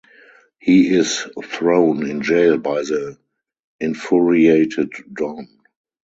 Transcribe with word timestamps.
He 0.57 0.87
is 0.89 1.27
thrown 1.43 2.09
in 2.09 2.23
jail 2.23 2.57
by 2.57 2.81
the 2.81 3.19
infuriated 3.79 4.91
Don. 5.13 5.47